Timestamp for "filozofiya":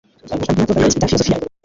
1.09-1.37